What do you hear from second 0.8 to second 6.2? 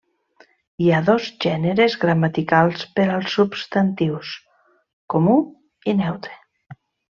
Hi ha dos gèneres gramaticals per als substantius: comú i